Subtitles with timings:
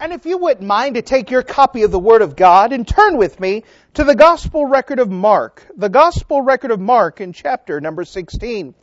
[0.00, 2.86] And if you wouldn't mind to take your copy of the Word of God and
[2.86, 3.64] turn with me
[3.94, 8.74] to the Gospel record of Mark, the Gospel record of Mark in chapter number 16.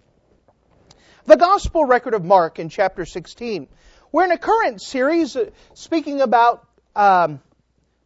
[1.26, 3.70] The Gospel record of Mark in chapter 16.
[4.12, 7.40] We're in a current series uh, speaking about um,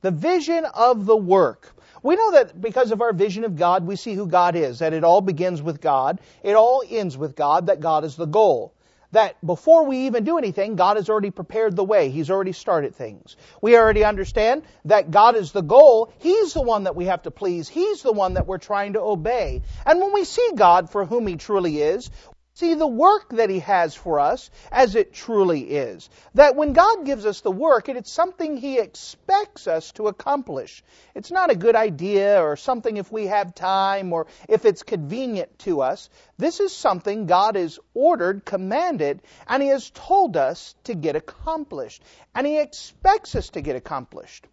[0.01, 1.75] the vision of the work.
[2.03, 4.93] We know that because of our vision of God, we see who God is, that
[4.93, 8.73] it all begins with God, it all ends with God, that God is the goal
[9.11, 12.09] that before we even do anything, God has already prepared the way.
[12.09, 13.35] He's already started things.
[13.61, 16.13] We already understand that God is the goal.
[16.19, 17.67] He's the one that we have to please.
[17.67, 19.61] He's the one that we're trying to obey.
[19.85, 22.11] And when we see God for whom He truly is,
[22.59, 26.09] see the work that He has for us as it truly is.
[26.33, 30.83] That when God gives us the work, it's something He expects us to accomplish.
[31.15, 35.57] It's not a good idea or something if we have time or if it's convenient
[35.59, 36.09] to us.
[36.37, 42.03] This is something God has ordered, commanded, and He has told us to get accomplished.
[42.35, 44.45] And He expects us to get accomplished.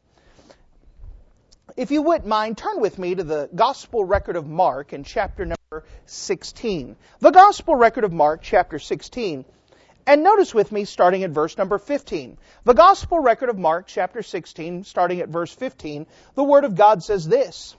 [1.77, 5.45] If you wouldn't mind, turn with me to the Gospel record of Mark in chapter
[5.45, 5.56] number
[6.05, 6.95] 16.
[7.19, 9.45] The Gospel record of Mark, chapter 16.
[10.07, 12.39] And notice with me, starting at verse number 15.
[12.63, 16.07] The Gospel record of Mark, chapter 16, starting at verse 15,
[16.37, 17.75] the Word of God says this.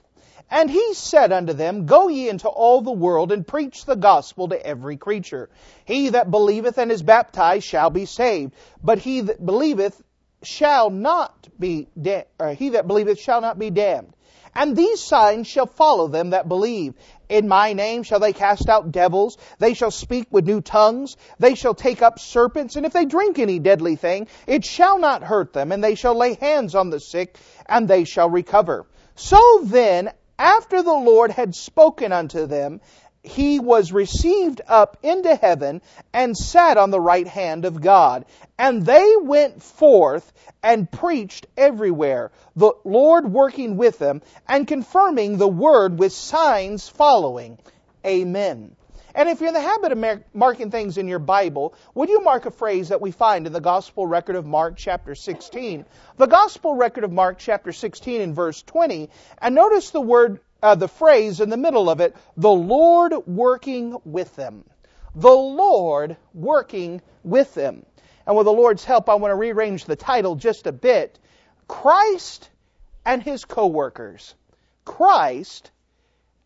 [0.50, 4.48] And he said unto them, Go ye into all the world and preach the gospel
[4.48, 5.48] to every creature.
[5.86, 8.52] He that believeth and is baptized shall be saved,
[8.84, 9.98] but he that believeth
[10.42, 14.12] shall not be da- he that believeth shall not be damned.
[14.58, 16.94] And these signs shall follow them that believe.
[17.28, 19.38] In my name shall they cast out devils.
[19.60, 21.16] They shall speak with new tongues.
[21.38, 22.74] They shall take up serpents.
[22.74, 25.70] And if they drink any deadly thing, it shall not hurt them.
[25.70, 28.84] And they shall lay hands on the sick, and they shall recover.
[29.14, 32.80] So then, after the Lord had spoken unto them,
[33.28, 38.24] he was received up into heaven and sat on the right hand of God.
[38.58, 45.48] And they went forth and preached everywhere, the Lord working with them and confirming the
[45.48, 47.58] word with signs following.
[48.04, 48.74] Amen.
[49.14, 52.46] And if you're in the habit of marking things in your Bible, would you mark
[52.46, 55.84] a phrase that we find in the Gospel record of Mark chapter 16?
[56.16, 59.10] The Gospel record of Mark chapter 16 in verse 20,
[59.42, 63.96] and notice the word uh, the phrase in the middle of it, the Lord working
[64.04, 64.64] with them.
[65.14, 67.84] The Lord working with them.
[68.26, 71.18] And with the Lord's help, I want to rearrange the title just a bit.
[71.66, 72.50] Christ
[73.04, 74.34] and his co-workers.
[74.84, 75.70] Christ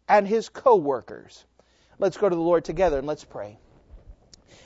[0.08, 1.44] and his co-workers.
[1.98, 3.58] Let's go to the Lord together and let's pray.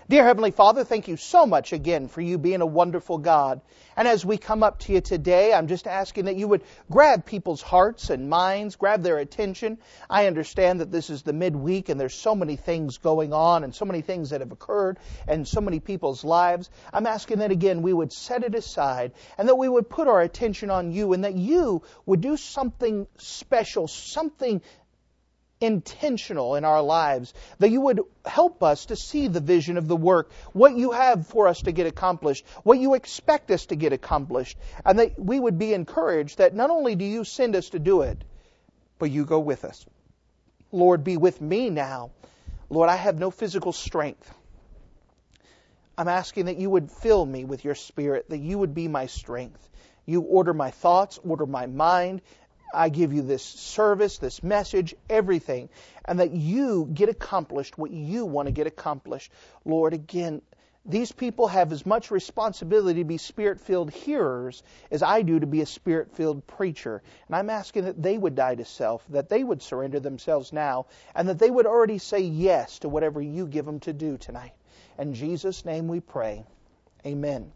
[0.09, 3.61] Dear Heavenly Father, thank you so much again for you being a wonderful God.
[3.97, 7.27] And as we come up to you today, I'm just asking that you would grab
[7.27, 9.79] people's hearts and minds, grab their attention.
[10.09, 13.75] I understand that this is the midweek and there's so many things going on and
[13.75, 16.71] so many things that have occurred and so many people's lives.
[16.93, 20.23] I'm asking that again we would set it aside and that we would put our
[20.23, 24.63] attention on you and that you would do something special, something
[25.61, 29.97] intentional in our lives, that you would help us to see the vision of the
[29.97, 33.93] work, what you have for us to get accomplished, what you expect us to get
[33.93, 37.79] accomplished, and that we would be encouraged that not only do you send us to
[37.79, 38.23] do it,
[38.99, 39.85] but you go with us.
[40.73, 42.11] Lord, be with me now.
[42.69, 44.33] Lord, I have no physical strength.
[45.97, 49.07] I'm asking that you would fill me with your spirit, that you would be my
[49.07, 49.67] strength.
[50.05, 52.21] You order my thoughts, order my mind,
[52.73, 55.69] I give you this service, this message, everything,
[56.05, 59.33] and that you get accomplished what you want to get accomplished.
[59.65, 60.43] Lord, again,
[60.89, 65.47] these people have as much responsibility to be spirit filled hearers as I do to
[65.47, 67.03] be a spirit filled preacher.
[67.27, 70.87] And I'm asking that they would die to self, that they would surrender themselves now,
[71.15, 74.53] and that they would already say yes to whatever you give them to do tonight.
[74.97, 76.45] In Jesus' name we pray.
[77.05, 77.51] Amen.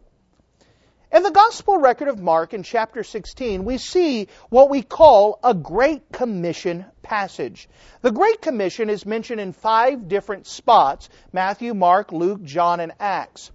[1.13, 5.53] In the Gospel record of Mark in chapter 16, we see what we call a
[5.53, 7.67] Great Commission passage.
[8.01, 13.51] The Great Commission is mentioned in five different spots Matthew, Mark, Luke, John, and Acts.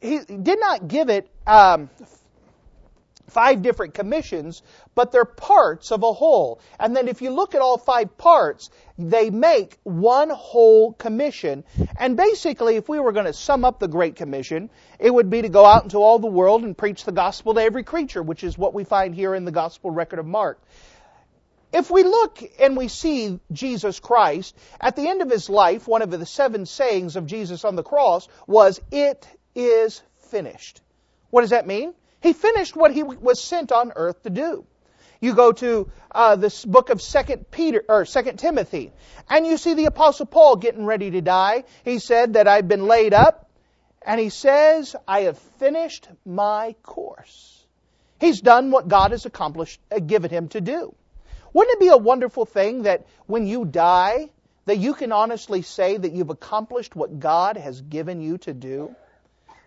[0.00, 1.90] He did not give it um,
[3.28, 4.62] five different commissions,
[4.94, 6.60] but they're parts of a whole.
[6.78, 11.64] And then if you look at all five parts, they make one whole commission.
[11.98, 15.42] And basically, if we were going to sum up the Great Commission, it would be
[15.42, 18.44] to go out into all the world and preach the gospel to every creature, which
[18.44, 20.60] is what we find here in the gospel record of Mark.
[21.72, 26.00] If we look and we see Jesus Christ, at the end of his life, one
[26.00, 30.80] of the seven sayings of Jesus on the cross was, It is finished.
[31.30, 31.92] What does that mean?
[32.20, 34.66] He finished what he was sent on earth to do.
[35.20, 38.92] You go to uh, this book of Second Peter or Second Timothy,
[39.28, 41.64] and you see the Apostle Paul getting ready to die.
[41.84, 43.50] He said that I've been laid up,
[44.02, 47.64] and he says, "I have finished my course."
[48.20, 50.94] He's done what God has accomplished, uh, given him to do.
[51.52, 54.30] Wouldn't it be a wonderful thing that when you die,
[54.66, 58.94] that you can honestly say that you've accomplished what God has given you to do?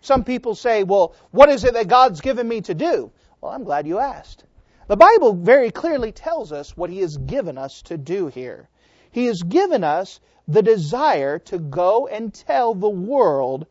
[0.02, 3.10] Some people say, well, what is it that God's given me to do?
[3.40, 4.44] Well, I'm glad you asked.
[4.88, 8.68] The Bible very clearly tells us what He has given us to do here.
[9.12, 13.66] He has given us the desire to go and tell the world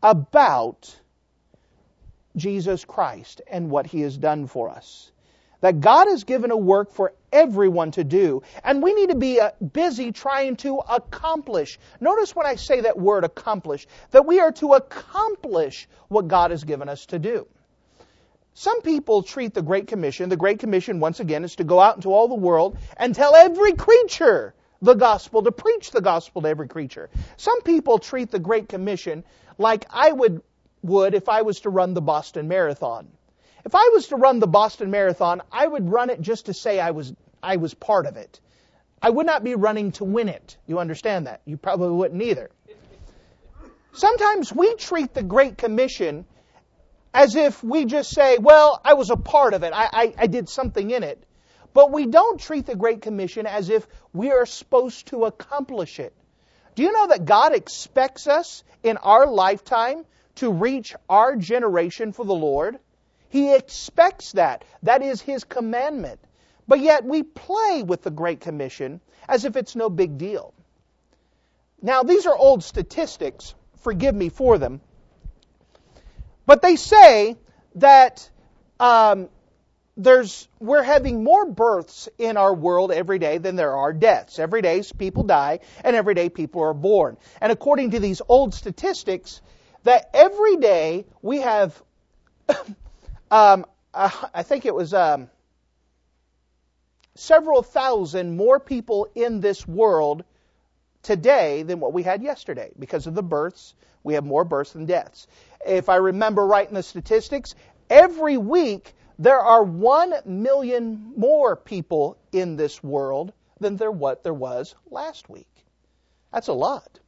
[0.00, 0.96] about
[2.36, 5.10] Jesus Christ and what He has done for us.
[5.60, 9.40] That God has given a work for everyone to do, and we need to be
[9.40, 11.78] uh, busy trying to accomplish.
[12.00, 16.64] Notice when I say that word accomplish, that we are to accomplish what God has
[16.64, 17.46] given us to do.
[18.54, 21.96] Some people treat the Great Commission, the Great Commission, once again, is to go out
[21.96, 26.48] into all the world and tell every creature the gospel, to preach the gospel to
[26.48, 27.10] every creature.
[27.36, 29.24] Some people treat the Great Commission
[29.58, 30.42] like I would,
[30.82, 33.08] would if I was to run the Boston Marathon.
[33.64, 36.80] If I was to run the Boston Marathon, I would run it just to say
[36.80, 37.12] I was,
[37.42, 38.40] I was part of it.
[39.00, 40.56] I would not be running to win it.
[40.66, 41.42] You understand that?
[41.44, 42.50] You probably wouldn't either.
[43.92, 46.24] Sometimes we treat the Great Commission
[47.14, 49.72] as if we just say, well, I was a part of it.
[49.72, 51.22] I, I, I did something in it.
[51.74, 56.14] But we don't treat the Great Commission as if we are supposed to accomplish it.
[56.74, 60.04] Do you know that God expects us in our lifetime
[60.36, 62.78] to reach our generation for the Lord?
[63.28, 64.64] He expects that.
[64.82, 66.20] That is His commandment.
[66.66, 70.52] But yet we play with the Great Commission as if it's no big deal.
[71.80, 73.54] Now, these are old statistics.
[73.80, 74.80] Forgive me for them.
[76.46, 77.36] But they say
[77.76, 78.28] that
[78.80, 79.28] um,
[79.96, 84.38] there's we're having more births in our world every day than there are deaths.
[84.38, 87.16] Every day people die, and every day people are born.
[87.40, 89.42] And according to these old statistics,
[89.84, 91.80] that every day we have
[93.30, 95.28] um, uh, I think it was um,
[97.14, 100.24] several thousand more people in this world
[101.02, 102.70] today than what we had yesterday.
[102.78, 105.26] Because of the births, we have more births than deaths.
[105.66, 107.54] If I remember right in the statistics,
[107.90, 114.34] every week there are one million more people in this world than there what there
[114.34, 115.48] was last week.
[116.32, 117.00] That's a lot.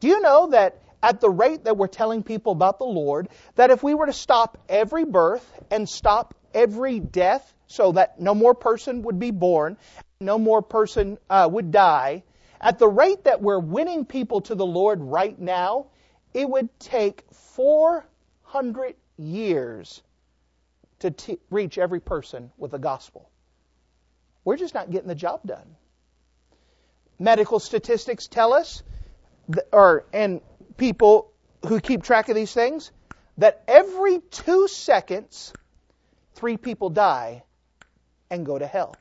[0.00, 3.70] Do you know that at the rate that we're telling people about the Lord, that
[3.70, 8.54] if we were to stop every birth and stop every death so that no more
[8.54, 9.76] person would be born,
[10.20, 12.22] no more person uh, would die,
[12.60, 15.86] at the rate that we're winning people to the Lord right now,
[16.34, 20.02] it would take 400 years
[21.00, 23.30] to t- reach every person with the gospel.
[24.44, 25.76] We're just not getting the job done.
[27.18, 28.82] Medical statistics tell us,
[29.72, 30.40] or and
[30.78, 31.32] people
[31.66, 32.90] who keep track of these things
[33.36, 35.54] that every two seconds,
[36.34, 37.42] three people die
[38.30, 38.98] and go to hell.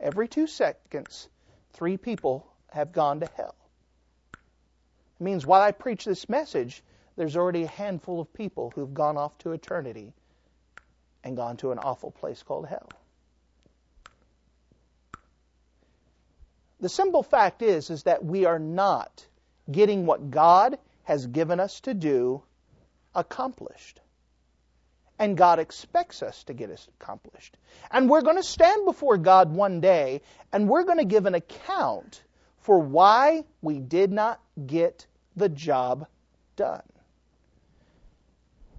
[0.00, 1.28] Every two seconds,
[1.74, 3.54] three people have gone to hell.
[5.20, 6.82] It means while I preach this message,
[7.16, 10.12] there's already a handful of people who've gone off to eternity
[11.22, 12.88] and gone to an awful place called hell.
[16.80, 19.24] The simple fact is, is that we are not
[19.70, 22.42] getting what God has given us to do
[23.14, 24.00] accomplished.
[25.18, 27.56] And God expects us to get it accomplished.
[27.90, 31.34] And we're going to stand before God one day and we're going to give an
[31.34, 32.22] account
[32.58, 35.06] for why we did not get
[35.36, 36.06] the job
[36.56, 36.82] done.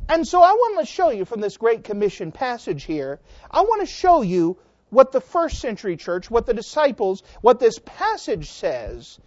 [0.10, 3.82] And so I want to show you from this Great Commission passage here, I want
[3.82, 4.58] to show you
[4.90, 9.20] what the first century church, what the disciples, what this passage says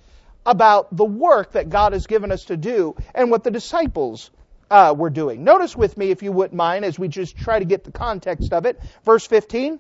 [0.49, 4.31] about the work that God has given us to do and what the disciples
[4.71, 5.45] uh, were doing.
[5.45, 8.53] Notice with me, if you wouldn't mind, as we just try to get the context
[8.55, 8.81] of it.
[9.05, 9.79] Verse 15.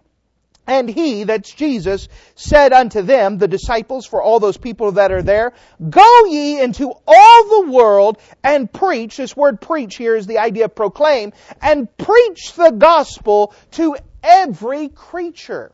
[0.66, 5.22] And he, that's Jesus, said unto them, the disciples, for all those people that are
[5.22, 5.54] there,
[5.88, 9.16] Go ye into all the world and preach.
[9.16, 11.32] This word preach here is the idea of proclaim.
[11.62, 15.72] And preach the gospel to every creature.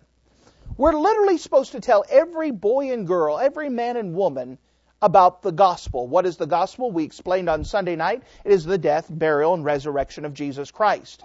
[0.77, 4.59] We're literally supposed to tell every boy and girl, every man and woman,
[5.03, 6.07] about the gospel.
[6.07, 6.91] What is the gospel?
[6.91, 8.23] We explained on Sunday night.
[8.45, 11.23] It is the death, burial, and resurrection of Jesus Christ.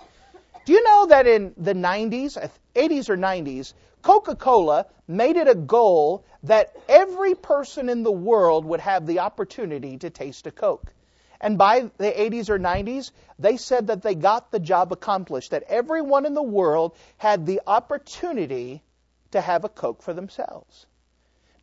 [0.66, 2.38] Do you know that in the 90s,
[2.76, 8.12] 80s uh, or 90s, Coca Cola made it a goal that every person in the
[8.12, 10.94] world would have the opportunity to taste a Coke?
[11.42, 15.64] And by the 80s or 90s, they said that they got the job accomplished, that
[15.64, 18.84] everyone in the world had the opportunity
[19.32, 20.86] to have a Coke for themselves.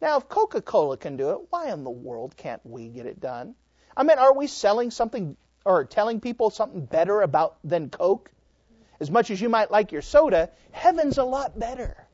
[0.07, 3.19] Now, if Coca Cola can do it, why in the world can't we get it
[3.19, 3.57] done?
[3.97, 8.31] I mean, are we selling something or telling people something better about than Coke?
[9.01, 12.07] As much as you might like your soda, heaven's a lot better.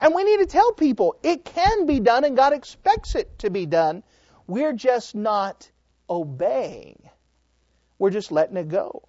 [0.00, 3.48] And we need to tell people it can be done and God expects it to
[3.48, 4.02] be done.
[4.48, 5.70] We're just not
[6.10, 7.00] obeying.
[7.96, 9.04] We're just letting it go.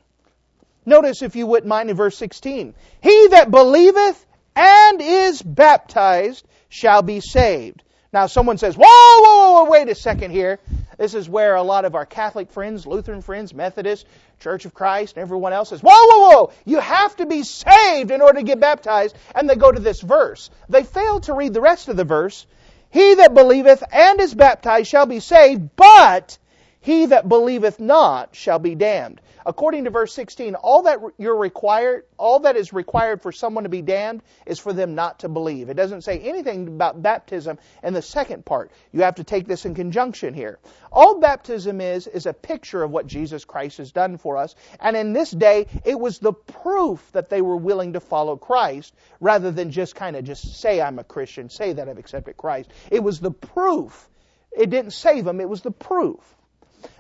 [0.86, 4.24] Notice, if you wouldn't mind, in verse 16 He that believeth
[4.56, 7.82] and is baptized shall be saved.
[8.16, 10.58] Now, someone says, whoa, whoa, whoa, wait a second here.
[10.98, 14.08] This is where a lot of our Catholic friends, Lutheran friends, Methodist,
[14.40, 18.12] Church of Christ, and everyone else says, whoa, whoa, whoa, you have to be saved
[18.12, 19.18] in order to get baptized.
[19.36, 20.50] And they go to this verse.
[20.70, 22.48] They fail to read the rest of the verse.
[22.90, 26.38] He that believeth and is baptized shall be saved, but
[26.86, 29.20] he that believeth not shall be damned.
[29.44, 33.72] According to verse 16, all that you're required, all that is required for someone to
[33.72, 35.70] be damned is for them not to believe.
[35.70, 38.70] It doesn't say anything about baptism in the second part.
[38.92, 40.60] You have to take this in conjunction here.
[40.92, 44.96] All baptism is is a picture of what Jesus Christ has done for us, and
[44.96, 49.50] in this day it was the proof that they were willing to follow Christ rather
[49.50, 52.70] than just kind of just say I'm a Christian, say that I've accepted Christ.
[52.92, 54.08] It was the proof.
[54.56, 56.35] It didn't save them, it was the proof.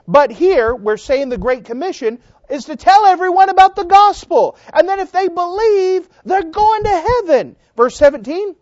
[0.07, 4.57] But here, we're saying the Great Commission is to tell everyone about the gospel.
[4.73, 7.55] And then if they believe, they're going to heaven.
[7.75, 8.55] Verse 17.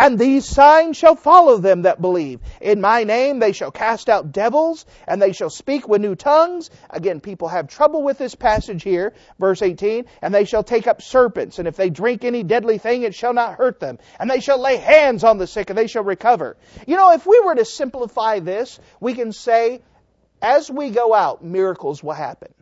[0.00, 2.40] And these signs shall follow them that believe.
[2.62, 6.70] In my name they shall cast out devils, and they shall speak with new tongues.
[6.88, 10.06] Again, people have trouble with this passage here, verse 18.
[10.22, 13.34] And they shall take up serpents, and if they drink any deadly thing, it shall
[13.34, 13.98] not hurt them.
[14.18, 16.56] And they shall lay hands on the sick, and they shall recover.
[16.86, 19.82] You know, if we were to simplify this, we can say,
[20.42, 22.52] as we go out, miracles will happen.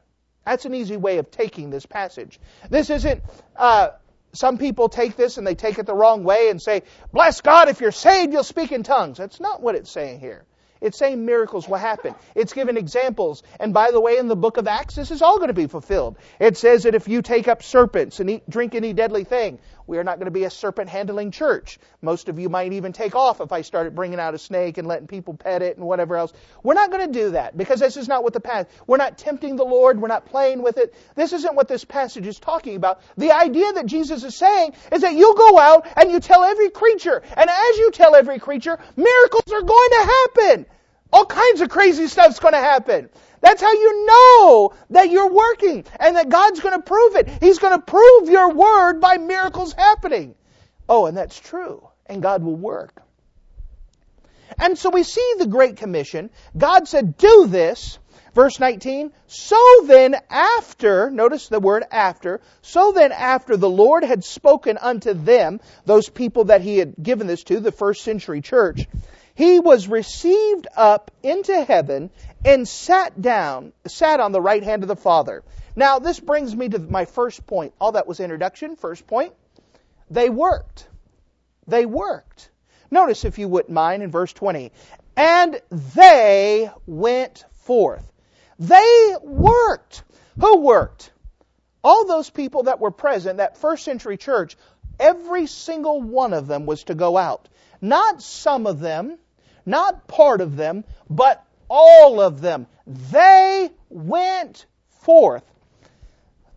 [0.45, 2.41] That's an easy way of taking this passage.
[2.71, 3.23] This isn't,
[3.57, 3.91] uh,
[4.33, 6.83] some people take this and they take it the wrong way and say,
[7.13, 9.19] bless God, if you're saved, you'll speak in tongues.
[9.19, 10.45] That's not what it's saying here.
[10.81, 12.15] It's saying miracles will happen.
[12.35, 13.43] It's given examples.
[13.59, 15.67] And by the way, in the book of Acts, this is all going to be
[15.67, 16.17] fulfilled.
[16.39, 19.59] It says that if you take up serpents and eat, drink any deadly thing,
[19.89, 21.79] we are not going to be a serpent handling church.
[22.03, 24.87] Most of you might even take off if I started bringing out a snake and
[24.87, 26.33] letting people pet it and whatever else.
[26.63, 28.71] We're not going to do that because this is not what the passage.
[28.87, 29.99] We're not tempting the Lord.
[29.99, 30.95] We're not playing with it.
[31.15, 33.01] This isn't what this passage is talking about.
[33.17, 36.69] The idea that Jesus is saying is that you go out and you tell every
[36.69, 40.67] creature, and as you tell every creature, miracles are going to happen.
[41.11, 43.09] All kinds of crazy stuff's going to happen.
[43.41, 47.29] That's how you know that you're working and that God's going to prove it.
[47.41, 50.35] He's going to prove your word by miracles happening.
[50.89, 51.89] Oh, and that's true.
[52.07, 53.03] And God will work.
[54.59, 56.31] And so we see the Great Commission.
[56.57, 57.99] God said, do this.
[58.35, 64.23] Verse 19, so then after, notice the word after, so then after the Lord had
[64.23, 68.87] spoken unto them, those people that he had given this to, the first century church,
[69.35, 72.11] he was received up into heaven
[72.45, 75.43] and sat down, sat on the right hand of the Father.
[75.77, 77.73] Now, this brings me to my first point.
[77.81, 78.77] All that was introduction.
[78.77, 79.33] First point.
[80.11, 80.89] They worked.
[81.67, 82.51] They worked.
[82.91, 84.73] Notice, if you wouldn't mind, in verse 20.
[85.17, 88.11] And they went forth.
[88.59, 90.05] They worked.
[90.41, 91.11] Who worked?
[91.85, 94.57] All those people that were present, that first century church,
[94.99, 97.49] every single one of them was to go out.
[97.81, 99.19] Not some of them,
[99.65, 102.67] not part of them, but all of them.
[102.87, 104.67] They went
[105.01, 105.45] forth.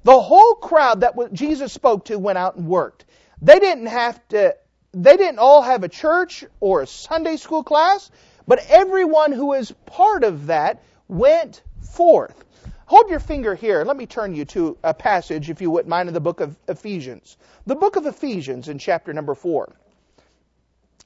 [0.04, 3.06] The whole crowd that Jesus spoke to went out and worked.
[3.42, 4.56] They didn't have to,
[4.94, 8.10] they didn't all have a church or a Sunday school class,
[8.48, 12.44] but everyone who is part of that went forth.
[12.86, 13.84] Hold your finger here.
[13.86, 16.58] Let me turn you to a passage, if you wouldn't mind, in the book of
[16.68, 17.38] Ephesians.
[17.66, 19.74] The book of Ephesians in chapter number 4.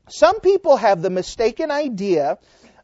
[0.08, 2.38] Some people have the mistaken idea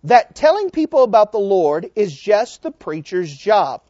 [0.05, 3.81] that telling people about the Lord is just the preacher's job.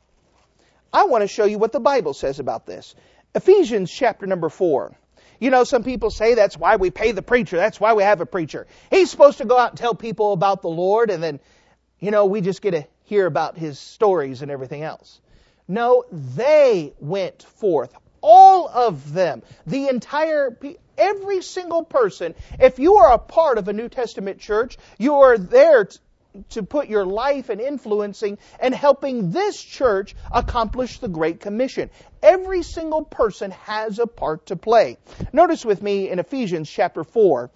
[0.94, 2.96] I want to show you what the Bible says about this.
[3.34, 4.96] Ephesians chapter number 4.
[5.39, 7.56] You know, some people say that's why we pay the preacher.
[7.56, 8.68] That's why we have a preacher.
[8.89, 11.39] He's supposed to go out and tell people about the Lord, and then,
[12.00, 15.20] you know, we just get to hear about his stories and everything else.
[15.68, 17.96] No, they went forth.
[18.22, 19.41] All of them.
[19.65, 20.56] The entire,
[21.01, 25.38] every single person, if you are a part of a New Testament church, you are
[25.38, 25.89] there
[26.50, 31.89] to put your life and influencing and helping this church accomplish the Great Commission.
[32.24, 34.98] Every single person has a part to play.
[35.34, 37.51] Notice with me in Ephesians chapter 4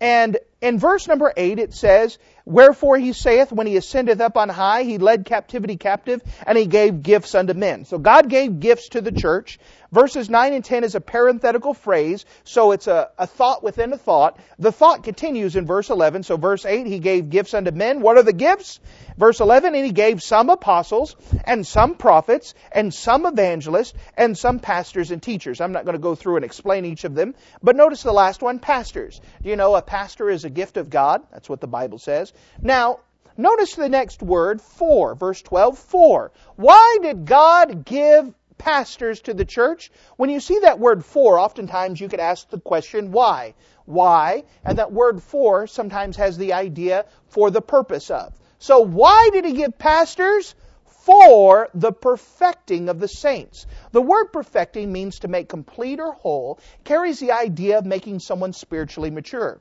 [0.00, 4.48] and in verse number 8 it says, Wherefore he saith, when he ascendeth up on
[4.48, 7.84] high, he led captivity captive, and he gave gifts unto men.
[7.84, 9.58] So God gave gifts to the church.
[9.92, 13.98] Verses 9 and 10 is a parenthetical phrase, so it's a, a thought within a
[13.98, 14.38] thought.
[14.58, 16.22] The thought continues in verse 11.
[16.22, 18.00] So verse 8, he gave gifts unto men.
[18.00, 18.80] What are the gifts?
[19.16, 24.60] Verse 11, and he gave some apostles, and some prophets, and some evangelists, and some
[24.60, 25.60] pastors and teachers.
[25.60, 28.42] I'm not going to go through and explain each of them, but notice the last
[28.42, 29.20] one, pastors.
[29.42, 31.22] Do you know a pastor is a gift of God?
[31.30, 32.32] That's what the Bible says.
[32.60, 33.00] Now,
[33.36, 36.32] notice the next word, for, verse 12, for.
[36.56, 39.90] Why did God give pastors to the church.
[40.16, 43.54] When you see that word for, oftentimes you could ask the question, why?
[43.86, 44.44] Why?
[44.64, 48.34] And that word for sometimes has the idea for the purpose of.
[48.58, 50.54] So why did he give pastors?
[50.84, 53.66] For the perfecting of the saints.
[53.92, 58.52] The word perfecting means to make complete or whole, carries the idea of making someone
[58.52, 59.58] spiritually mature.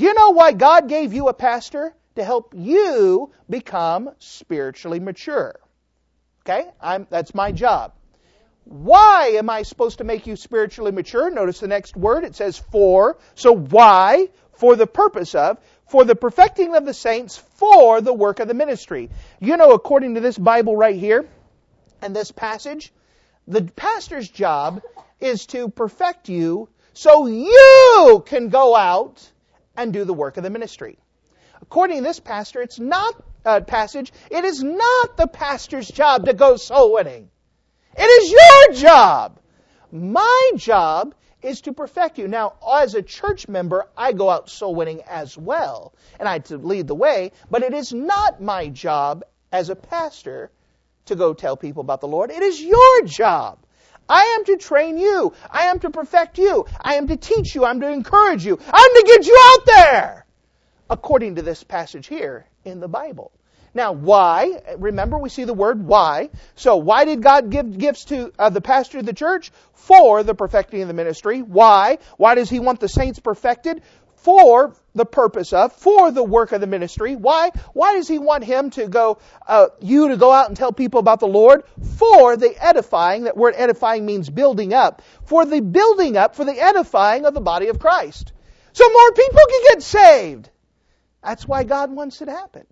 [0.00, 1.94] Do you know why God gave you a pastor?
[2.14, 5.60] To help you become spiritually mature.
[6.40, 6.70] Okay?
[6.80, 7.92] I'm, that's my job.
[8.64, 11.30] Why am I supposed to make you spiritually mature?
[11.30, 12.24] Notice the next word.
[12.24, 13.18] It says for.
[13.34, 14.30] So why?
[14.52, 15.58] For the purpose of.
[15.90, 17.36] For the perfecting of the saints.
[17.36, 19.10] For the work of the ministry.
[19.38, 21.28] You know, according to this Bible right here,
[22.00, 22.90] and this passage,
[23.46, 24.82] the pastor's job
[25.20, 29.30] is to perfect you so you can go out
[29.80, 30.98] and do the work of the ministry.
[31.62, 33.14] According to this pastor, it's not
[33.46, 34.12] uh, passage.
[34.30, 37.30] It is not the pastor's job to go soul winning.
[37.96, 39.40] It is your job.
[39.90, 42.28] My job is to perfect you.
[42.28, 46.58] Now, as a church member, I go out soul winning as well, and I to
[46.58, 50.50] lead the way, but it is not my job as a pastor
[51.06, 52.30] to go tell people about the Lord.
[52.30, 53.58] It is your job.
[54.10, 55.32] I am to train you.
[55.48, 56.66] I am to perfect you.
[56.80, 57.64] I am to teach you.
[57.64, 58.58] I'm to encourage you.
[58.72, 60.26] I'm to get you out there.
[60.90, 63.30] According to this passage here in the Bible.
[63.72, 64.60] Now, why?
[64.78, 66.30] Remember, we see the word why.
[66.56, 69.52] So, why did God give gifts to uh, the pastor of the church?
[69.74, 71.40] For the perfecting of the ministry.
[71.40, 71.98] Why?
[72.16, 73.82] Why does he want the saints perfected?
[74.22, 77.16] For the purpose of, for the work of the ministry.
[77.16, 77.50] Why?
[77.72, 81.00] Why does he want him to go, uh, you to go out and tell people
[81.00, 81.62] about the Lord?
[81.96, 85.00] For the edifying, that word edifying means building up.
[85.24, 88.32] For the building up, for the edifying of the body of Christ.
[88.72, 90.50] So more people can get saved.
[91.22, 92.66] That's why God wants it to happen.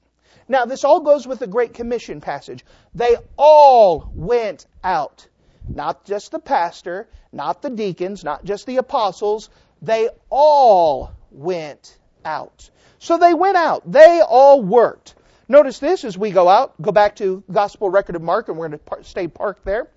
[0.49, 2.65] Now, this all goes with the Great Commission passage.
[2.95, 5.27] They all went out.
[5.69, 9.51] Not just the pastor, not the deacons, not just the apostles.
[9.83, 12.71] They all went out.
[12.99, 13.91] So they went out.
[13.91, 15.15] They all worked.
[15.49, 18.69] Notice this as we go out, go back to Gospel Record of Mark, and we're
[18.69, 19.89] going to stay parked there.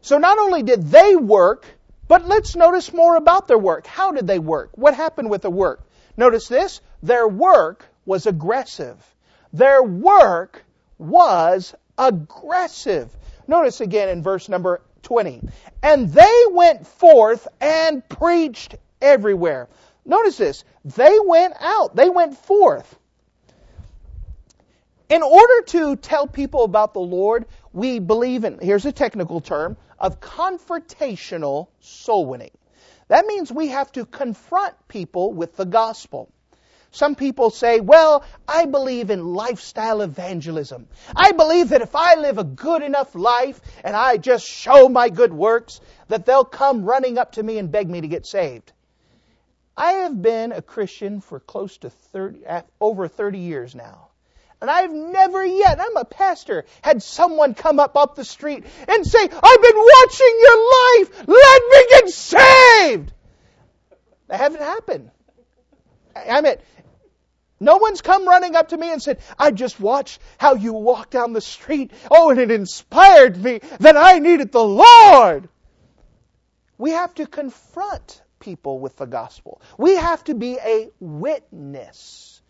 [0.00, 1.66] So not only did they work,
[2.08, 3.86] but let's notice more about their work.
[3.86, 4.70] How did they work?
[4.74, 5.86] What happened with the work?
[6.16, 6.80] Notice this.
[7.02, 8.96] Their work was aggressive.
[9.52, 10.64] Their work
[10.98, 13.10] was aggressive.
[13.48, 15.42] Notice again in verse number 20.
[15.82, 19.68] And they went forth and preached everywhere.
[20.06, 20.64] Notice this.
[20.84, 21.96] They went out.
[21.96, 22.98] They went forth.
[25.08, 29.76] In order to tell people about the Lord, we believe in, here's a technical term,
[29.98, 32.50] of confrontational soul winning.
[33.08, 36.30] That means we have to confront people with the gospel.
[36.90, 40.88] Some people say, well, I believe in lifestyle evangelism.
[41.14, 45.08] I believe that if I live a good enough life and I just show my
[45.08, 48.72] good works, that they'll come running up to me and beg me to get saved.
[49.76, 52.44] I have been a Christian for close to 30,
[52.80, 54.08] over 30 years now.
[54.60, 59.06] And I've never yet, I'm a pastor, had someone come up off the street and
[59.06, 59.30] say, I've
[59.62, 61.28] been watching your life.
[61.28, 63.12] Let me get saved.
[64.28, 65.10] That hasn't happened.
[66.16, 66.56] I mean,
[67.60, 71.10] no one's come running up to me and said, I just watched how you walked
[71.10, 71.92] down the street.
[72.10, 75.50] Oh, and it inspired me that I needed the Lord.
[76.78, 79.60] We have to confront people with the gospel.
[79.78, 82.40] We have to be a witness.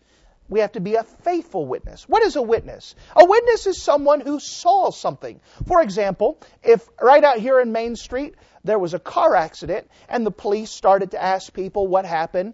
[0.49, 2.07] We have to be a faithful witness.
[2.07, 2.95] What is a witness?
[3.15, 5.41] A witness is someone who saw something.
[5.65, 10.25] For example, if right out here in Main Street there was a car accident and
[10.25, 12.53] the police started to ask people what happened,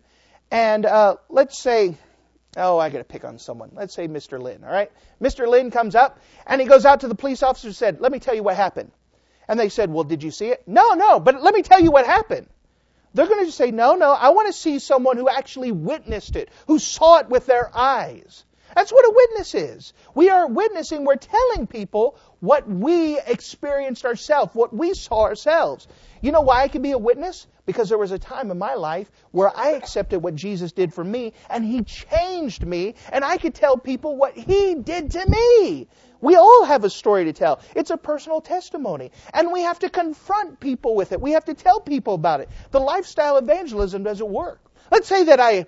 [0.52, 1.98] and uh, let's say
[2.56, 3.72] Oh, I got to pick on someone.
[3.74, 4.40] Let's say Mr.
[4.40, 4.92] Lynn, all right?
[5.22, 5.48] Mr.
[5.48, 8.20] Lynn comes up and he goes out to the police officer and said, Let me
[8.20, 8.92] tell you what happened.
[9.48, 10.64] And they said, Well, did you see it?
[10.68, 12.48] No, no, but let me tell you what happened.
[13.14, 16.50] They're going to say, No, no, I want to see someone who actually witnessed it,
[16.68, 18.44] who saw it with their eyes.
[18.76, 19.94] That's what a witness is.
[20.16, 25.88] We are witnessing, we're telling people what we experienced ourselves, what we saw ourselves.
[26.22, 27.46] You know why I can be a witness?
[27.66, 31.04] Because there was a time in my life where I accepted what Jesus did for
[31.04, 35.88] me and He changed me and I could tell people what He did to me.
[36.24, 37.60] We all have a story to tell.
[37.76, 39.12] It's a personal testimony.
[39.34, 41.20] And we have to confront people with it.
[41.20, 42.50] We have to tell people about it.
[42.72, 44.62] The lifestyle evangelism doesn't work.
[44.90, 45.66] Let's say that I,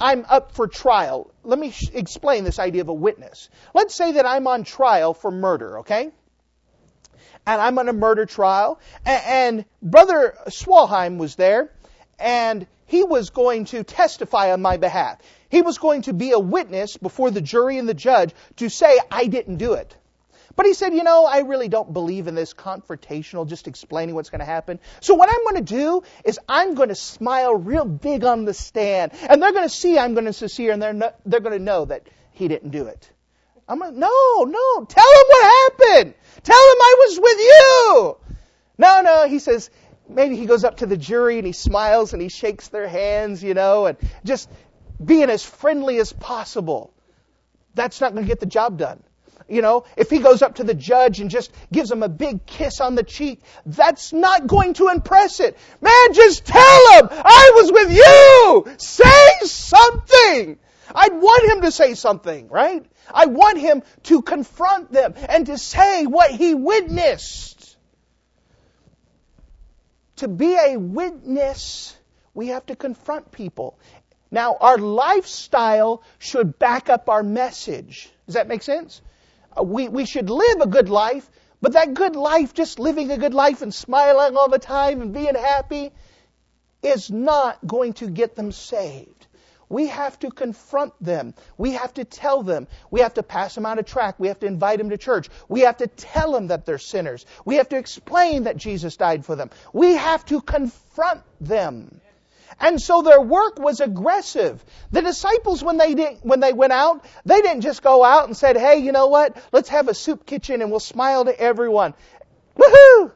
[0.00, 1.30] I'm up for trial.
[1.44, 3.48] Let me sh- explain this idea of a witness.
[3.74, 6.10] Let's say that I'm on trial for murder, okay?
[7.46, 11.70] And I'm on a murder trial, and, and Brother Swalheim was there,
[12.18, 15.16] and he was going to testify on my behalf.
[15.48, 18.98] He was going to be a witness before the jury and the judge to say,
[19.10, 19.96] I didn't do it.
[20.56, 24.28] But he said, you know, I really don't believe in this confrontational, just explaining what's
[24.28, 24.78] going to happen.
[25.00, 28.52] So what I'm going to do is I'm going to smile real big on the
[28.52, 31.58] stand, and they're going to see I'm going to sincere, and they're no, they're going
[31.58, 33.10] to know that he didn't do it.
[33.66, 36.14] I'm going no, no, tell him what happened.
[36.42, 38.16] Tell him I was with you.
[38.76, 39.70] No, no, he says,
[40.08, 43.42] maybe he goes up to the jury and he smiles and he shakes their hands,
[43.42, 44.48] you know, and just
[45.04, 46.92] being as friendly as possible.
[47.74, 49.02] That's not going to get the job done.
[49.48, 52.46] You know, if he goes up to the judge and just gives him a big
[52.46, 55.58] kiss on the cheek, that's not going to impress it.
[55.80, 58.76] Man, just tell him, I was with you!
[58.78, 60.58] Say something!
[60.94, 62.84] I'd want him to say something, right?
[63.12, 67.61] I want him to confront them and to say what he witnessed.
[70.22, 71.96] To be a witness,
[72.32, 73.76] we have to confront people.
[74.30, 78.08] Now, our lifestyle should back up our message.
[78.26, 79.02] Does that make sense?
[79.58, 81.28] Uh, we, we should live a good life,
[81.60, 85.12] but that good life, just living a good life and smiling all the time and
[85.12, 85.90] being happy,
[86.84, 89.26] is not going to get them saved.
[89.72, 91.32] We have to confront them.
[91.56, 92.68] We have to tell them.
[92.90, 94.20] We have to pass them out a tract.
[94.20, 95.30] We have to invite them to church.
[95.48, 97.24] We have to tell them that they're sinners.
[97.46, 99.48] We have to explain that Jesus died for them.
[99.72, 102.02] We have to confront them.
[102.60, 104.62] And so their work was aggressive.
[104.90, 108.36] The disciples, when they did, when they went out, they didn't just go out and
[108.36, 109.38] said, "Hey, you know what?
[109.52, 111.94] Let's have a soup kitchen and we'll smile to everyone."
[112.58, 113.12] Woohoo!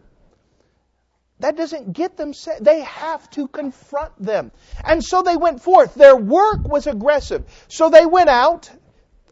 [1.40, 2.64] That doesn't get them set.
[2.64, 4.52] They have to confront them.
[4.84, 5.94] And so they went forth.
[5.94, 7.44] Their work was aggressive.
[7.68, 8.70] So they went out.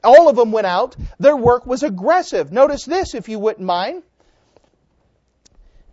[0.03, 0.97] All of them went out.
[1.19, 2.53] Their work was aggressive.
[2.53, 4.03] Notice this, if you wouldn't mind.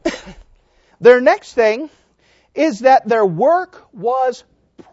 [1.00, 1.90] Their next thing
[2.54, 4.44] is that their work was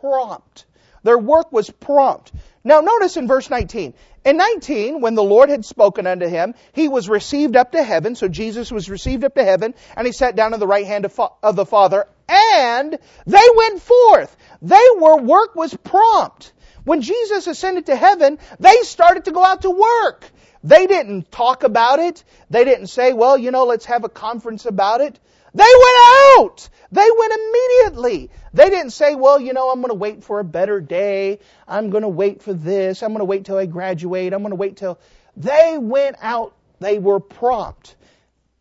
[0.01, 0.67] prompt.
[1.03, 2.33] Their work was prompt.
[2.65, 3.95] Now notice in verse 19.
[4.29, 8.15] In 19, when the Lord had spoken unto him, he was received up to heaven.
[8.15, 11.07] So Jesus was received up to heaven and he sat down on the right hand
[11.07, 14.37] of, of the Father and they went forth.
[14.61, 16.53] They were, work was prompt.
[16.85, 20.31] When Jesus ascended to heaven, they started to go out to work.
[20.63, 22.23] They didn't talk about it.
[22.51, 25.19] They didn't say, well, you know, let's have a conference about it.
[25.55, 25.97] They went
[26.39, 26.69] out.
[26.93, 28.31] They went immediately.
[28.55, 31.39] They didn't say, well, you know, I'm going to wait for a better day.
[31.67, 33.03] I'm going to wait for this.
[33.03, 34.33] I'm going to wait till I graduate.
[34.33, 34.99] I'm going to wait till.
[35.37, 36.55] They went out.
[36.81, 37.97] They were prompt.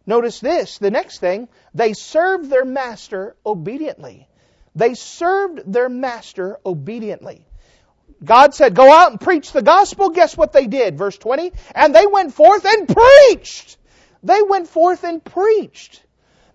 [0.06, 0.78] Notice this.
[0.78, 4.28] The next thing, they served their master obediently.
[4.76, 7.46] They served their master obediently.
[8.24, 10.10] God said, go out and preach the gospel.
[10.10, 10.98] Guess what they did?
[10.98, 11.52] Verse 20.
[11.76, 13.78] And they went forth and preached.
[14.24, 16.04] They went forth and preached.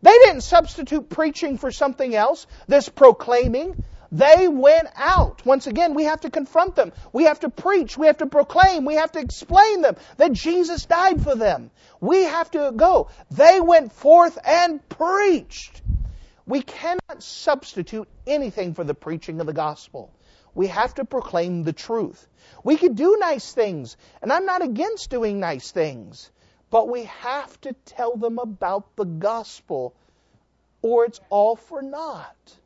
[0.02, 3.84] They didn't substitute preaching for something else, this proclaiming.
[4.10, 5.46] They went out.
[5.46, 6.92] Once again, we have to confront them.
[7.12, 7.96] We have to preach.
[7.96, 8.84] We have to proclaim.
[8.84, 11.70] We have to explain them that Jesus died for them.
[12.00, 13.08] We have to go.
[13.30, 15.80] They went forth and preached.
[16.46, 20.12] We cannot substitute anything for the preaching of the gospel.
[20.54, 22.26] We have to proclaim the truth.
[22.62, 26.30] We could do nice things, and I'm not against doing nice things.
[26.72, 29.94] But we have to tell them about the gospel,
[30.80, 32.56] or it's all for naught.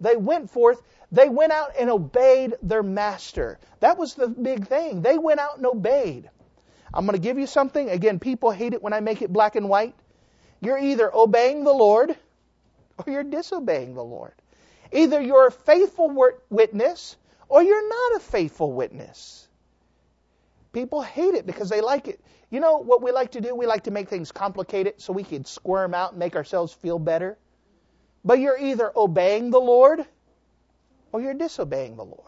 [0.00, 3.58] They went forth, they went out and obeyed their master.
[3.80, 5.02] That was the big thing.
[5.02, 6.30] They went out and obeyed.
[6.94, 7.90] I'm going to give you something.
[7.90, 9.96] Again, people hate it when I make it black and white.
[10.60, 14.34] You're either obeying the Lord or you're disobeying the Lord.
[14.92, 17.16] Either you're a faithful witness
[17.48, 19.48] or you're not a faithful witness.
[20.72, 22.20] People hate it because they like it.
[22.50, 23.54] You know what we like to do?
[23.54, 26.98] We like to make things complicated so we can squirm out and make ourselves feel
[26.98, 27.36] better.
[28.24, 30.04] But you're either obeying the Lord
[31.12, 32.24] or you're disobeying the Lord.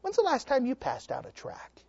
[0.00, 1.82] When's the last time you passed out a tract?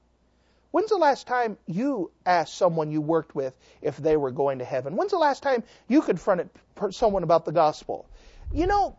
[0.72, 4.66] When's the last time you asked someone you worked with if they were going to
[4.66, 4.96] heaven?
[4.96, 6.50] When's the last time you confronted
[6.92, 8.06] someone about the gospel?
[8.54, 8.98] You know,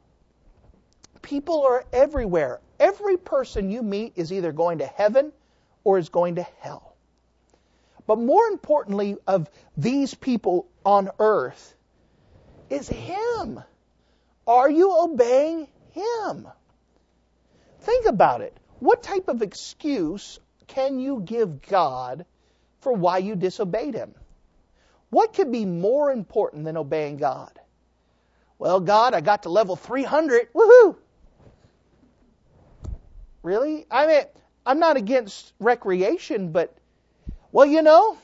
[1.20, 2.60] people are everywhere.
[2.80, 5.32] Every person you meet is either going to heaven
[5.84, 6.87] or is going to hell.
[8.08, 11.74] But more importantly, of these people on earth
[12.70, 13.62] is Him.
[14.46, 16.48] Are you obeying Him?
[17.80, 18.56] Think about it.
[18.80, 22.24] What type of excuse can you give God
[22.80, 24.14] for why you disobeyed Him?
[25.10, 27.52] What could be more important than obeying God?
[28.58, 30.54] Well, God, I got to level 300.
[30.54, 30.96] Woohoo!
[33.42, 33.86] Really?
[33.90, 34.22] I mean,
[34.64, 36.74] I'm not against recreation, but,
[37.52, 38.18] well, you know,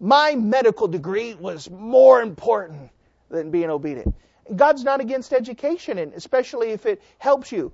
[0.00, 2.90] my medical degree was more important
[3.30, 4.14] than being obedient.
[4.54, 7.72] God's not against education, and especially if it helps you.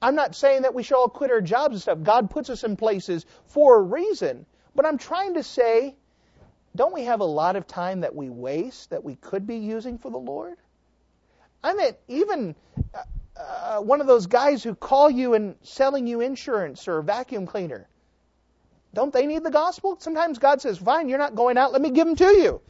[0.00, 2.02] I'm not saying that we should all quit our jobs and stuff.
[2.02, 4.46] God puts us in places for a reason.
[4.74, 5.94] But I'm trying to say,
[6.76, 9.98] don't we have a lot of time that we waste that we could be using
[9.98, 10.58] for the Lord?
[11.62, 12.54] I mean, even
[12.94, 12.98] uh,
[13.36, 17.46] uh, one of those guys who call you and selling you insurance or a vacuum
[17.46, 17.88] cleaner.
[18.94, 19.96] Don't they need the gospel?
[19.98, 22.60] Sometimes God says, fine, you're not going out, let me give them to you.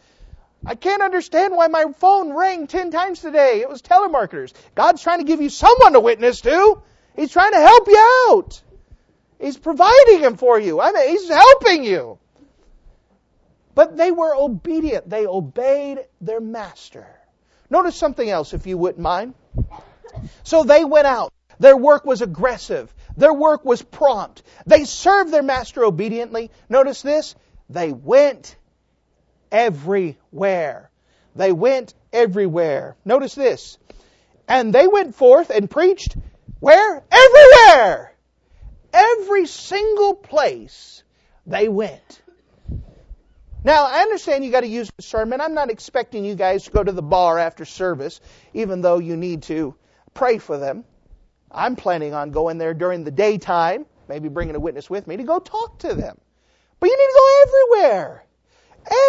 [0.66, 3.60] I can't understand why my phone rang 10 times today.
[3.60, 4.54] It was telemarketers.
[4.74, 6.82] God's trying to give you someone to witness to.
[7.14, 8.62] He's trying to help you out.
[9.38, 10.80] He's providing him for you.
[10.80, 12.18] I mean, he's helping you.
[13.74, 15.10] But they were obedient.
[15.10, 17.06] They obeyed their master.
[17.68, 19.34] Notice something else, if you wouldn't mind.
[20.44, 21.32] So they went out.
[21.58, 22.93] Their work was aggressive.
[23.16, 24.42] Their work was prompt.
[24.66, 26.50] They served their master obediently.
[26.68, 27.34] Notice this.
[27.68, 28.56] They went
[29.50, 30.90] everywhere.
[31.36, 32.96] They went everywhere.
[33.04, 33.78] Notice this.
[34.48, 36.16] And they went forth and preached
[36.60, 37.02] where?
[37.10, 38.14] Everywhere.
[38.92, 41.02] Every single place
[41.46, 42.22] they went.
[43.64, 45.40] Now, I understand you got to use discernment.
[45.40, 48.20] I'm not expecting you guys to go to the bar after service,
[48.52, 49.74] even though you need to
[50.12, 50.84] pray for them.
[51.54, 55.22] I'm planning on going there during the daytime, maybe bringing a witness with me to
[55.22, 56.18] go talk to them.
[56.80, 58.24] But you need to go everywhere.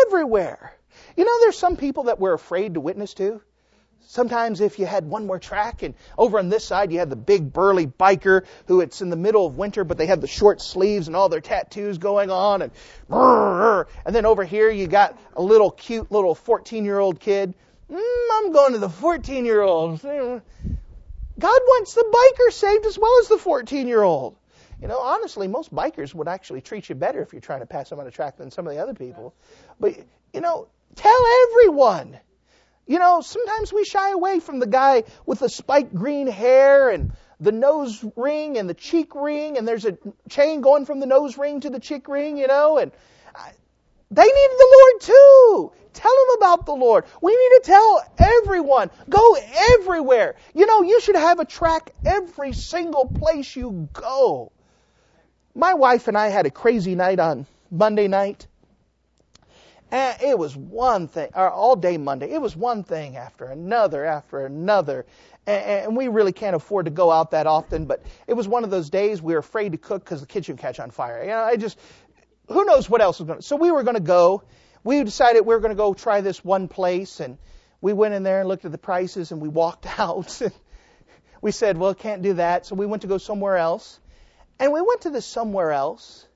[0.07, 0.73] Everywhere.
[1.17, 3.41] You know, there's some people that we're afraid to witness to.
[4.07, 7.15] Sometimes if you had one more track and over on this side you had the
[7.15, 10.61] big burly biker who it's in the middle of winter but they have the short
[10.61, 12.71] sleeves and all their tattoos going on and
[13.09, 17.55] and then over here you got a little cute little 14 year old kid.
[17.91, 19.99] Mm, I'm going to the 14 year old.
[21.37, 24.37] God wants the biker saved as well as the 14 year old.
[24.81, 27.89] You know, honestly, most bikers would actually treat you better if you're trying to pass
[27.89, 29.33] them on a track than some of the other people.
[29.79, 29.97] But,
[30.33, 32.19] you know, tell everyone.
[32.85, 37.13] You know, sometimes we shy away from the guy with the spiked green hair and
[37.39, 39.97] the nose ring and the cheek ring, and there's a
[40.29, 42.91] chain going from the nose ring to the cheek ring, you know, and
[44.11, 45.71] they need the Lord too.
[45.93, 47.05] Tell them about the Lord.
[47.21, 48.91] We need to tell everyone.
[49.09, 49.37] Go
[49.73, 50.35] everywhere.
[50.53, 54.51] You know, you should have a track every single place you go.
[55.55, 58.47] My wife and I had a crazy night on Monday night.
[59.91, 64.03] And it was one thing, or all day Monday, it was one thing after another
[64.03, 65.05] after another.
[65.47, 68.71] And, we really can't afford to go out that often, but it was one of
[68.71, 71.21] those days we were afraid to cook because the kitchen would catch on fire.
[71.21, 71.77] You know, I just,
[72.47, 73.45] who knows what else was going to.
[73.45, 74.43] So we were going to go.
[74.83, 77.37] We decided we were going to go try this one place, and
[77.81, 80.41] we went in there and looked at the prices, and we walked out.
[80.41, 80.53] And
[81.41, 82.65] we said, well, can't do that.
[82.65, 83.99] So we went to go somewhere else.
[84.59, 86.27] And we went to this somewhere else.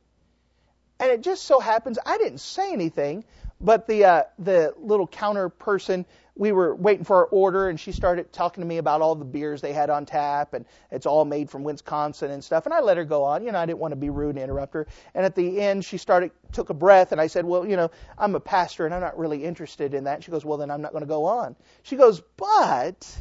[0.99, 3.23] And it just so happens, I didn't say anything,
[3.61, 6.05] but the, uh, the little counter person
[6.39, 9.25] we were waiting for our order and she started talking to me about all the
[9.25, 12.79] beers they had on tap and it's all made from Wisconsin and stuff and I
[12.79, 14.87] let her go on you know I didn't want to be rude and interrupt her
[15.13, 17.91] and at the end she started took a breath and I said well you know
[18.17, 20.81] I'm a pastor and I'm not really interested in that she goes well then I'm
[20.81, 23.17] not going to go on she goes but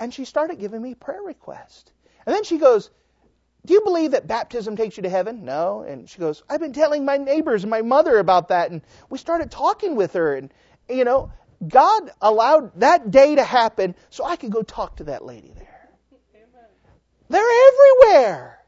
[0.00, 1.92] and she started giving me prayer requests
[2.26, 2.90] and then she goes
[3.64, 5.46] do you believe that baptism takes you to heaven?
[5.46, 5.86] No.
[5.88, 8.70] And she goes, I've been telling my neighbors and my mother about that.
[8.70, 10.34] And we started talking with her.
[10.34, 10.52] And,
[10.86, 11.32] you know,
[11.68, 15.88] God allowed that day to happen so I could go talk to that lady there.
[17.28, 17.42] They're
[18.02, 18.64] everywhere.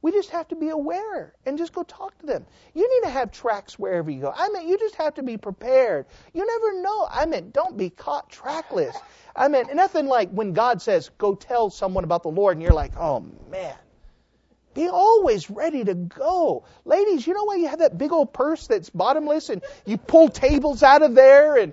[0.00, 2.46] We just have to be aware and just go talk to them.
[2.72, 4.32] You need to have tracks wherever you go.
[4.34, 6.06] I mean, you just have to be prepared.
[6.32, 7.08] You never know.
[7.10, 8.96] I mean, don't be caught trackless.
[9.34, 12.72] I mean, nothing like when God says, go tell someone about the Lord, and you're
[12.72, 13.74] like, oh man.
[14.74, 16.64] Be always ready to go.
[16.84, 20.28] Ladies, you know why you have that big old purse that's bottomless and you pull
[20.28, 21.72] tables out of there and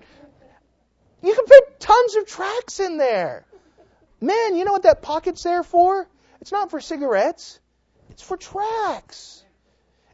[1.25, 3.45] you can fit tons of tracks in there.
[4.21, 6.07] Man, you know what that pocket's there for?
[6.41, 7.59] It's not for cigarettes.
[8.11, 9.43] It's for tracks.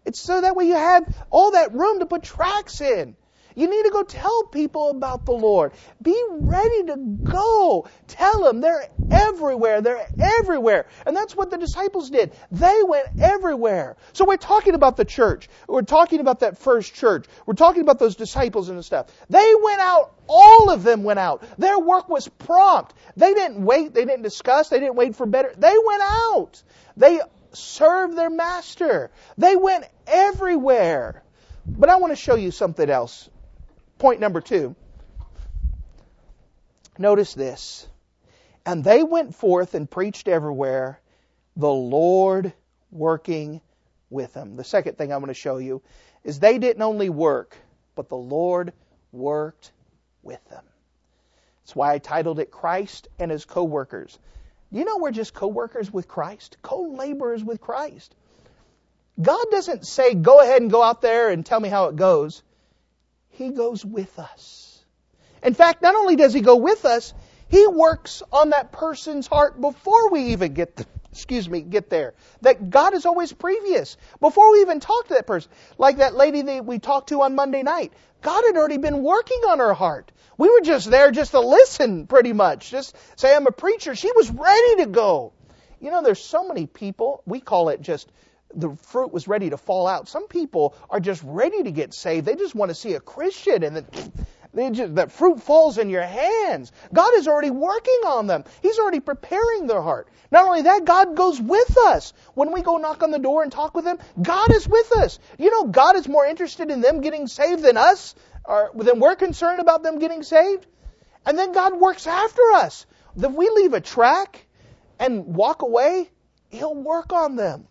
[0.05, 3.15] It's so that way you have all that room to put tracks in.
[3.55, 5.73] You need to go tell people about the Lord.
[6.01, 7.87] Be ready to go.
[8.07, 9.81] Tell them they're everywhere.
[9.81, 10.87] They're everywhere.
[11.05, 12.31] And that's what the disciples did.
[12.51, 13.97] They went everywhere.
[14.13, 15.49] So we're talking about the church.
[15.67, 17.25] We're talking about that first church.
[17.45, 19.07] We're talking about those disciples and stuff.
[19.29, 20.13] They went out.
[20.27, 21.43] All of them went out.
[21.57, 22.93] Their work was prompt.
[23.17, 23.93] They didn't wait.
[23.93, 24.69] They didn't discuss.
[24.69, 25.53] They didn't wait for better.
[25.57, 26.63] They went out.
[26.95, 27.19] They
[27.51, 29.11] served their master.
[29.37, 31.23] They went everywhere.
[31.65, 33.29] But I want to show you something else
[34.01, 34.75] Point number two.
[36.97, 37.87] Notice this.
[38.65, 40.99] And they went forth and preached everywhere,
[41.55, 42.51] the Lord
[42.89, 43.61] working
[44.09, 44.55] with them.
[44.55, 45.83] The second thing I want to show you
[46.23, 47.55] is they didn't only work,
[47.93, 48.73] but the Lord
[49.11, 49.71] worked
[50.23, 50.63] with them.
[51.61, 54.17] That's why I titled it Christ and His Co-workers.
[54.71, 58.15] You know we're just co-workers with Christ, co-laborers with Christ.
[59.21, 62.41] God doesn't say, go ahead and go out there and tell me how it goes.
[63.31, 64.83] He goes with us.
[65.43, 67.13] In fact, not only does He go with us,
[67.47, 72.13] He works on that person's heart before we even get the, excuse me, get there.
[72.41, 73.97] That God is always previous.
[74.19, 75.51] Before we even talk to that person.
[75.77, 77.93] Like that lady that we talked to on Monday night.
[78.21, 80.11] God had already been working on her heart.
[80.37, 82.69] We were just there just to listen, pretty much.
[82.69, 83.95] Just say, I'm a preacher.
[83.95, 85.33] She was ready to go.
[85.79, 88.11] You know, there's so many people, we call it just
[88.53, 90.07] the fruit was ready to fall out.
[90.07, 92.25] Some people are just ready to get saved.
[92.25, 93.85] They just want to see a Christian and
[94.53, 96.71] then just, that fruit falls in your hands.
[96.93, 98.43] God is already working on them.
[98.61, 100.09] He's already preparing their heart.
[100.31, 102.13] Not only that, God goes with us.
[102.33, 105.19] When we go knock on the door and talk with them, God is with us.
[105.37, 109.15] You know, God is more interested in them getting saved than us, or than we're
[109.15, 110.65] concerned about them getting saved.
[111.25, 112.85] And then God works after us.
[113.15, 114.45] If we leave a track
[114.99, 116.09] and walk away,
[116.49, 117.67] He'll work on them.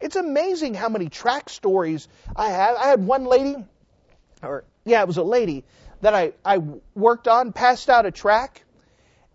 [0.00, 2.76] It's amazing how many track stories I have.
[2.76, 3.56] I had one lady,
[4.42, 5.64] or yeah, it was a lady
[6.00, 6.60] that I, I
[6.94, 8.64] worked on, passed out a track,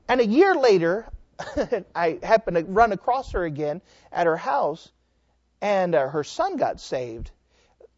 [0.08, 1.08] and a year later,
[1.95, 4.91] I happened to run across her again at her house,
[5.62, 7.32] and uh, her son got saved.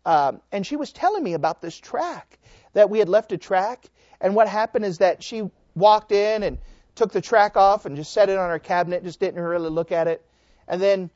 [0.06, 2.40] Um, and she was telling me about this track
[2.74, 6.58] that we had left a track, and what happened is that she walked in and
[6.96, 9.92] took the track off and just set it on her cabinet, just didn't really look
[9.92, 10.24] at it,
[10.68, 11.10] and then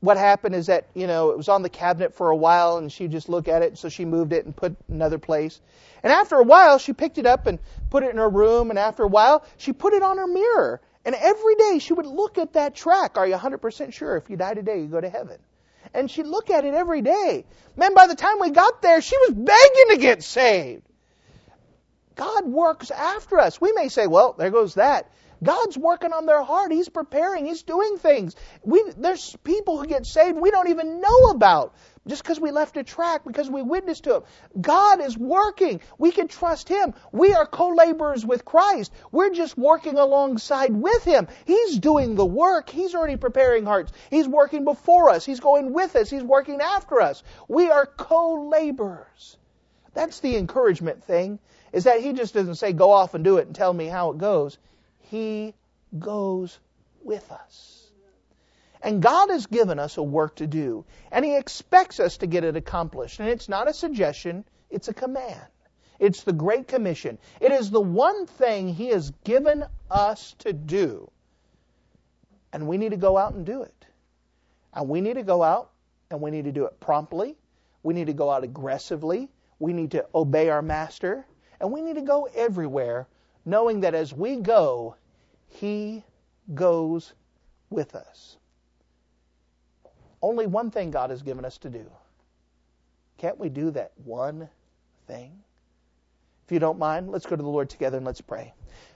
[0.00, 2.92] what happened is that, you know, it was on the cabinet for a while and
[2.92, 5.60] she just looked at it, so she moved it and put another place.
[6.02, 7.58] And after a while, she picked it up and
[7.90, 10.80] put it in her room, and after a while, she put it on her mirror.
[11.04, 13.16] And every day she would look at that track.
[13.16, 15.38] Are you 100% sure if you die today, you go to heaven?
[15.94, 17.44] And she'd look at it every day.
[17.76, 20.82] Man, by the time we got there, she was begging to get saved.
[22.16, 23.60] God works after us.
[23.60, 25.10] We may say, well, there goes that.
[25.46, 26.72] God's working on their heart.
[26.72, 27.46] He's preparing.
[27.46, 28.34] He's doing things.
[28.62, 31.74] We, there's people who get saved we don't even know about
[32.06, 34.22] just because we left a track, because we witnessed to Him.
[34.60, 35.80] God is working.
[35.98, 36.94] We can trust Him.
[37.12, 38.92] We are co-laborers with Christ.
[39.10, 41.28] We're just working alongside with Him.
[41.44, 42.68] He's doing the work.
[42.68, 43.92] He's already preparing hearts.
[44.10, 45.24] He's working before us.
[45.24, 46.10] He's going with us.
[46.10, 47.22] He's working after us.
[47.48, 49.36] We are co-laborers.
[49.94, 51.38] That's the encouragement thing,
[51.72, 54.10] is that He just doesn't say, go off and do it and tell me how
[54.10, 54.58] it goes.
[55.10, 55.54] He
[55.98, 56.58] goes
[57.02, 57.90] with us.
[58.82, 62.44] And God has given us a work to do, and He expects us to get
[62.44, 63.20] it accomplished.
[63.20, 65.46] And it's not a suggestion, it's a command.
[65.98, 67.18] It's the Great Commission.
[67.40, 71.10] It is the one thing He has given us to do.
[72.52, 73.86] And we need to go out and do it.
[74.74, 75.70] And we need to go out
[76.10, 77.36] and we need to do it promptly.
[77.82, 79.30] We need to go out aggressively.
[79.58, 81.26] We need to obey our Master.
[81.60, 83.06] And we need to go everywhere
[83.46, 84.96] knowing that as we go,
[85.48, 86.04] He
[86.54, 87.14] goes
[87.70, 88.36] with us.
[90.20, 91.86] Only one thing God has given us to do.
[93.18, 94.48] Can't we do that one
[95.06, 95.32] thing?
[96.44, 98.52] If you don't mind, let's go to the Lord together and let's pray.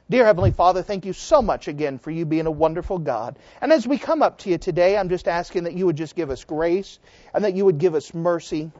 [0.09, 3.39] Dear Heavenly Father, thank you so much again for you being a wonderful God.
[3.61, 6.17] And as we come up to you today, I'm just asking that you would just
[6.17, 6.99] give us grace
[7.33, 8.73] and that you would give us mercy